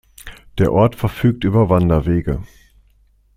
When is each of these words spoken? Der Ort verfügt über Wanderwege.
Der 0.57 0.73
Ort 0.73 0.95
verfügt 0.95 1.43
über 1.43 1.69
Wanderwege. 1.69 2.41